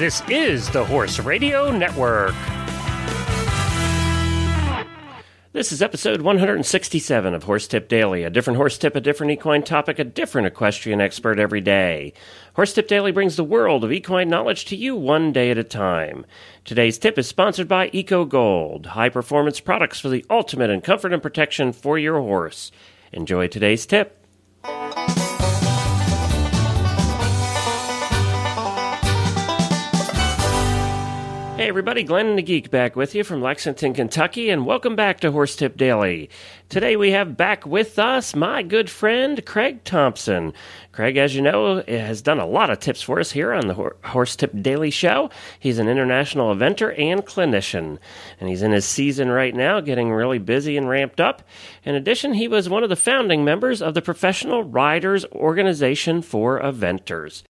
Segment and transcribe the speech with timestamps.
[0.00, 2.34] This is the Horse Radio Network.
[5.52, 8.24] This is episode 167 of Horse Tip Daily.
[8.24, 12.14] A different horse tip, a different equine topic, a different equestrian expert every day.
[12.54, 15.64] Horse Tip Daily brings the world of equine knowledge to you one day at a
[15.64, 16.24] time.
[16.64, 21.12] Today's tip is sponsored by Eco Gold, high performance products for the ultimate in comfort
[21.12, 22.72] and protection for your horse.
[23.12, 24.19] Enjoy today's tip.
[31.70, 35.54] Everybody, Glenn the Geek back with you from Lexington, Kentucky, and welcome back to Horse
[35.54, 36.28] Tip Daily.
[36.68, 40.52] Today we have back with us my good friend Craig Thompson.
[40.90, 43.92] Craig, as you know, has done a lot of tips for us here on the
[44.04, 45.30] Horse Tip Daily Show.
[45.60, 47.98] He's an international eventer and clinician,
[48.40, 51.44] and he's in his season right now, getting really busy and ramped up.
[51.84, 56.60] In addition, he was one of the founding members of the Professional Riders Organization for
[56.60, 57.44] Eventers.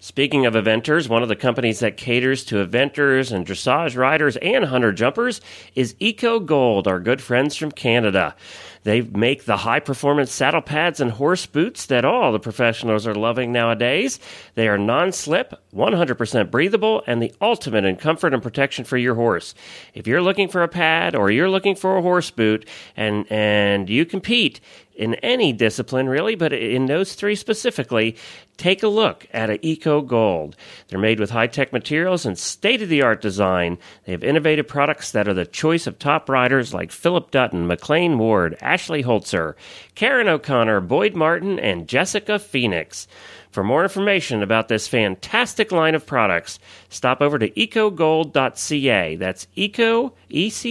[0.00, 4.66] Speaking of eventers, one of the companies that caters to eventers and dressage riders and
[4.66, 5.40] hunter jumpers
[5.74, 8.36] is Eco Gold, our good friends from Canada.
[8.84, 13.14] They make the high performance saddle pads and horse boots that all the professionals are
[13.14, 14.18] loving nowadays.
[14.54, 19.14] They are non slip, 100% breathable, and the ultimate in comfort and protection for your
[19.14, 19.54] horse.
[19.94, 23.88] If you're looking for a pad or you're looking for a horse boot and, and
[23.88, 24.60] you compete,
[24.98, 28.16] in any discipline, really, but in those three specifically,
[28.56, 30.56] take a look at an Eco Gold.
[30.88, 33.78] They're made with high tech materials and state of the art design.
[34.04, 38.18] They have innovative products that are the choice of top riders like Philip Dutton, McLain
[38.18, 39.54] Ward, Ashley Holzer,
[39.94, 43.08] Karen O'Connor, Boyd Martin, and Jessica Phoenix.
[43.50, 46.58] For more information about this fantastic line of products,
[46.90, 49.16] stop over to ecogold.ca.
[49.16, 50.70] That's eco, E-C-O-G-O-L-D.ca.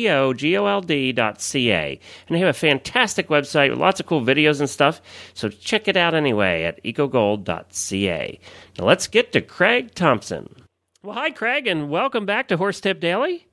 [2.28, 5.02] And they have a fantastic website with lots of cool videos and stuff,
[5.34, 8.40] so check it out anyway at ecogold.ca.
[8.78, 10.54] Now let's get to Craig Thompson.
[11.02, 13.47] Well, hi, Craig, and welcome back to Horse Tip Daily.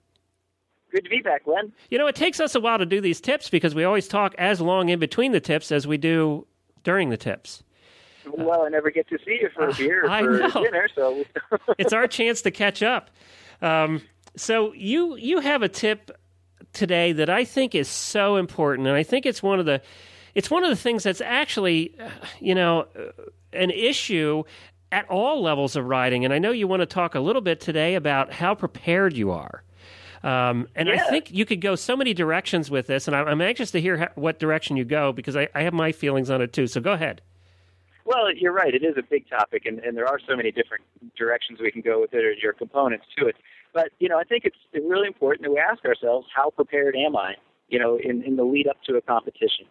[0.94, 1.72] Good to be back, Glenn.
[1.91, 4.32] You know, it takes us a while to do these tips because we always talk
[4.38, 6.47] as long in between the tips as we do
[6.84, 7.65] during the tips.
[8.25, 10.50] Well, I never get to see you for a beer or know.
[10.50, 11.25] for dinner, so
[11.78, 13.10] it's our chance to catch up.
[13.60, 14.03] Um,
[14.37, 16.12] so you you have a tip
[16.72, 19.83] today that I think is so important, and I think it's one of the
[20.37, 23.10] it's one of the things that's actually uh, you know uh,
[23.53, 24.44] an issue
[24.93, 26.25] at all levels of riding.
[26.25, 29.33] And I know you want to talk a little bit today about how prepared you
[29.33, 29.65] are.
[30.25, 33.41] Um, and I think you could go so many directions with this, and I'm, I'm
[33.43, 36.41] anxious to hear how, what direction you go because I, I have my feelings on
[36.41, 36.67] it too.
[36.67, 37.21] So go ahead.
[38.07, 38.75] well, you're right.
[38.75, 40.83] It is a big topic, and, and there are so many different
[41.15, 43.37] directions we can go with it, or your components to it.
[43.75, 47.17] But you know, I think it's really important that we ask ourselves, how prepared am
[47.17, 47.34] I?
[47.69, 49.67] You know, in, in the lead up to a competition,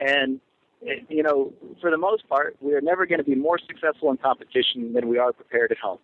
[0.00, 0.38] and
[0.86, 1.50] eh, you know,
[1.80, 5.08] for the most part, we are never going to be more successful in competition than
[5.08, 5.98] we are prepared at home.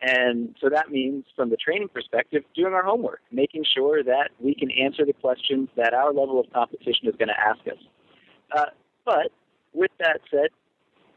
[0.00, 4.54] And so that means, from the training perspective, doing our homework, making sure that we
[4.54, 7.82] can answer the questions that our level of competition is going to ask us.
[8.54, 8.70] Uh,
[9.04, 9.32] but
[9.72, 10.50] with that said,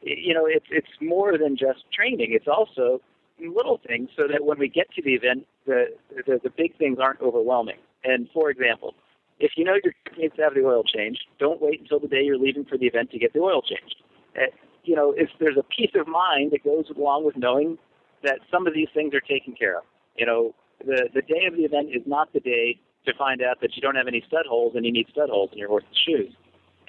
[0.02, 2.30] you know, it's it's more than just training.
[2.32, 3.02] It's also
[3.40, 5.88] little things, so that when we get to the event, the
[6.26, 7.80] the, the big things aren't overwhelming.
[8.06, 8.96] And for example,
[9.40, 12.08] if you know your truck needs to have the oil changed, don't wait until the
[12.08, 13.98] day you're leaving for the event to get the oil changed.
[14.38, 14.46] Uh,
[14.86, 17.78] you know, if there's a peace of mind that goes along with knowing
[18.24, 19.84] that some of these things are taken care of.
[20.18, 23.62] You know, the the day of the event is not the day to find out
[23.62, 25.98] that you don't have any stud holes and you need stud holes in your horse's
[26.06, 26.34] shoes.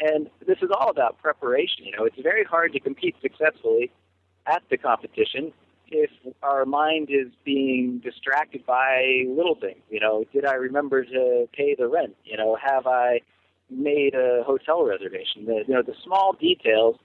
[0.00, 1.84] And this is all about preparation.
[1.84, 3.90] You know, it's very hard to compete successfully
[4.46, 5.52] at the competition
[5.90, 6.10] if
[6.42, 9.82] our mind is being distracted by little things.
[9.90, 12.16] You know, did I remember to pay the rent?
[12.24, 13.20] You know, have I
[13.68, 15.46] made a hotel reservation?
[15.46, 16.96] The, you know, the small details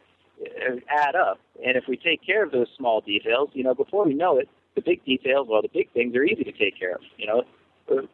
[0.90, 1.40] add up.
[1.66, 4.50] And if we take care of those small details, you know, before we know it,
[4.76, 7.02] the big details, well, the big things are easy to take care of.
[7.18, 7.44] You know,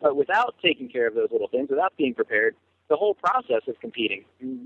[0.02, 2.56] but without taking care of those little things, without being prepared,
[2.90, 4.26] the whole process of competing,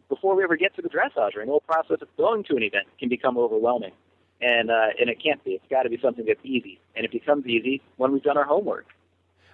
[0.10, 2.64] before we ever get to the dressage ring, the whole process of going to an
[2.64, 3.92] event can become overwhelming.
[4.42, 5.52] And uh, and it can't be.
[5.52, 8.44] It's got to be something that's easy, and it becomes easy when we've done our
[8.44, 8.86] homework.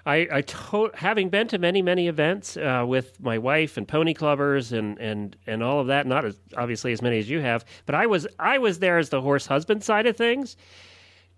[0.06, 4.14] I, I to- having been to many many events uh, with my wife and pony
[4.14, 7.66] clubbers and, and, and all of that not as obviously as many as you have
[7.86, 10.58] but I was I was there as the horse husband side of things.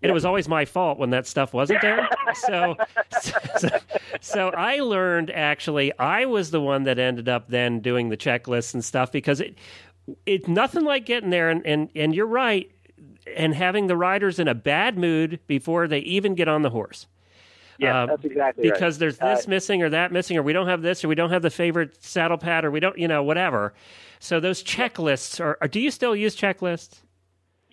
[0.02, 2.06] And it was always my fault when that stuff wasn't there.
[2.34, 2.76] So,
[3.58, 3.68] so
[4.20, 8.74] so I learned actually I was the one that ended up then doing the checklists
[8.74, 9.56] and stuff because it
[10.26, 11.48] it's nothing like getting there.
[11.48, 12.70] And, and, and you're right.
[13.36, 17.06] And having the riders in a bad mood before they even get on the horse
[17.78, 18.74] Yeah, Uh, that's exactly right.
[18.74, 21.14] because there's this Uh, missing or that missing or we don't have this or we
[21.14, 23.74] don't have the favorite saddle pad or we don't you know whatever
[24.20, 27.02] so those checklists are, are do you still use checklists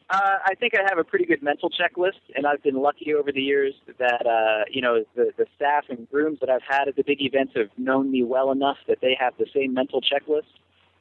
[0.10, 3.32] Uh, I think I have a pretty good mental checklist, and I've been lucky over
[3.32, 6.96] the years that uh, you know the the staff and grooms that I've had at
[6.98, 10.52] the big events have known me well enough that they have the same mental checklist.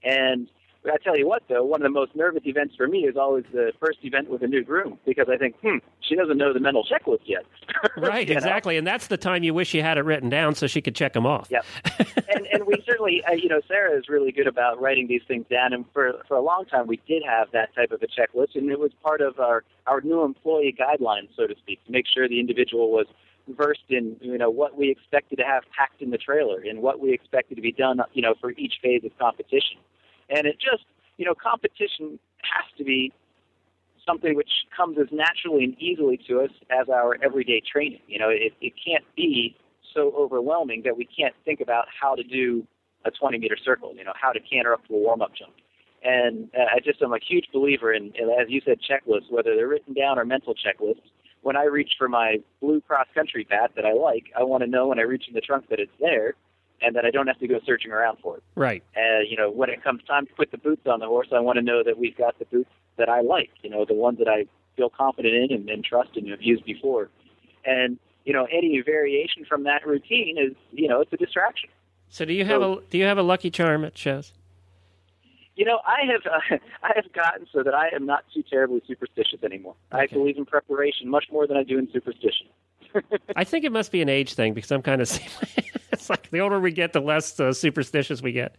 [0.05, 0.49] And
[0.87, 3.45] I tell you what, though, one of the most nervous events for me is always
[3.53, 6.61] the first event with a new groom because I think, hmm, she doesn't know the
[6.61, 7.45] mental checklist yet.
[7.99, 8.79] right, exactly, know?
[8.79, 11.13] and that's the time you wish you had it written down so she could check
[11.13, 11.49] them off.
[11.51, 11.65] Yep.
[12.35, 15.45] and and we certainly, uh, you know, Sarah is really good about writing these things
[15.51, 18.55] down, and for for a long time we did have that type of a checklist,
[18.55, 22.07] and it was part of our our new employee guidelines, so to speak, to make
[22.07, 23.07] sure the individual was
[23.49, 27.01] versed in you know what we expected to have packed in the trailer and what
[27.01, 29.77] we expected to be done you know for each phase of competition
[30.31, 30.85] and it just,
[31.17, 33.13] you know, competition has to be
[34.07, 38.01] something which comes as naturally and easily to us as our everyday training.
[38.07, 39.57] You know, it, it can't be
[39.95, 42.67] so overwhelming that we can't think about how to do
[43.05, 45.53] a 20 meter circle, you know, how to canter up to a warm up jump.
[46.03, 49.69] And uh, I just am a huge believer in, as you said, checklists, whether they're
[49.69, 51.03] written down or mental checklists.
[51.43, 54.67] When I reach for my blue cross country bat that I like, I want to
[54.67, 56.35] know when I reach in the trunk that it's there
[56.83, 58.43] and that I don't have to go searching around for it.
[58.55, 58.83] Right.
[58.95, 61.41] And you know, when it comes time to put the boots on the horse, I
[61.41, 63.51] want to know that we've got the boots that I like.
[63.63, 64.47] You know, the ones that I
[64.77, 67.09] feel confident in and, and trust and have used before.
[67.65, 71.71] And you know, any variation from that routine is, you know, it's a distraction.
[72.09, 74.33] So, do you have so, a do you have a lucky charm at shows?
[75.57, 78.83] You know, I have uh, I have gotten so that I am not too terribly
[78.87, 79.75] superstitious anymore.
[79.93, 80.03] Okay.
[80.03, 82.47] I believe in preparation much more than I do in superstition.
[83.37, 85.09] I think it must be an age thing because I'm kind of
[86.01, 88.57] it's like the older we get, the less uh, superstitious we get.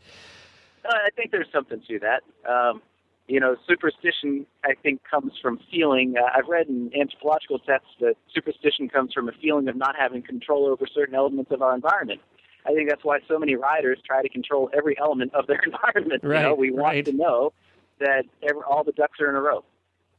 [0.85, 2.21] Uh, I think there's something to that.
[2.49, 2.81] Um,
[3.27, 6.15] you know, superstition I think comes from feeling.
[6.17, 10.21] Uh, I've read in anthropological texts that superstition comes from a feeling of not having
[10.21, 12.21] control over certain elements of our environment.
[12.65, 16.23] I think that's why so many riders try to control every element of their environment.
[16.23, 17.05] Right, you know, we want right.
[17.05, 17.53] to know
[17.99, 19.63] that every, all the ducks are in a row.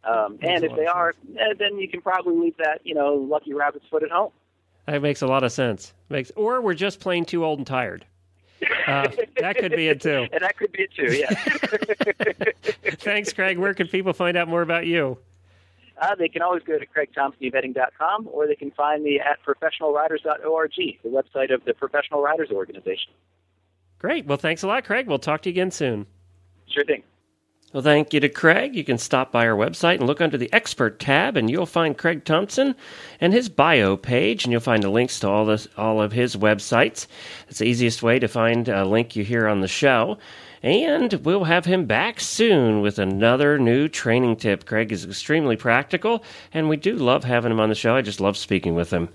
[0.05, 3.55] Um, and if they are, eh, then you can probably leave that, you know, lucky
[3.55, 4.33] rabbit's foot at home.
[4.87, 5.93] That makes a lot of sense.
[6.09, 8.05] Makes, or we're just plain too old and tired.
[8.87, 9.09] Uh,
[9.41, 10.27] that could be it too.
[10.33, 11.13] And that could be it too.
[11.15, 12.95] Yeah.
[12.97, 13.59] Thanks, Craig.
[13.59, 15.19] Where can people find out more about you?
[16.01, 21.09] Uh, they can always go to craigthompsoneventing.com or they can find me at professionalriders.org, the
[21.09, 23.13] website of the Professional Riders Organization.
[23.99, 24.27] Great.
[24.27, 25.07] Well, thanks a lot, Craig.
[25.07, 26.07] We'll talk to you again soon.
[26.67, 27.05] Sure thing.
[27.73, 28.77] Well, thank you to Craig.
[28.77, 31.97] You can stop by our website and look under the Expert tab, and you'll find
[31.97, 32.75] Craig Thompson
[33.19, 36.37] and his bio page, and you'll find the links to all this, all of his
[36.37, 37.07] websites.
[37.49, 40.19] It's the easiest way to find a link you hear on the show.
[40.63, 44.67] And we'll have him back soon with another new training tip.
[44.67, 46.23] Craig is extremely practical,
[46.53, 47.97] and we do love having him on the show.
[47.97, 49.09] I just love speaking with him.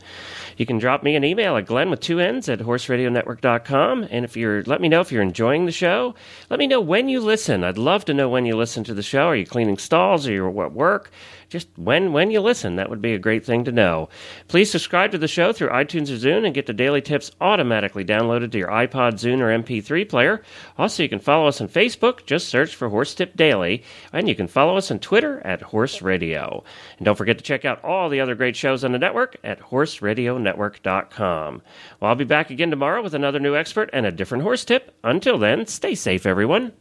[0.58, 4.08] You can drop me an email at glenn with two N's at horseradionetwork.com.
[4.10, 6.16] And if you're, let me know if you're enjoying the show.
[6.50, 7.64] Let me know when you listen.
[7.64, 9.28] I'd love to know when you listen to the show.
[9.28, 10.28] Are you cleaning stalls?
[10.28, 11.12] Are you at work?
[11.50, 12.76] just when when you listen.
[12.76, 14.10] That would be a great thing to know.
[14.48, 18.04] Please subscribe to the show through iTunes or Zune and get the daily tips automatically
[18.04, 20.42] downloaded to your iPod, Zune, or MP3 player.
[20.78, 22.26] Also, you can follow us on Facebook.
[22.26, 26.02] Just search for Horse Tip Daily, and you can follow us on Twitter at Horse
[26.02, 26.64] Radio.
[26.98, 29.60] And don't forget to check out all the other great shows on the network at
[30.56, 31.62] HorseRadioNetwork.com.
[32.00, 34.96] Well, I'll be back again tomorrow with another new expert and a different horse tip.
[35.04, 36.74] Until then, stay safe, everyone.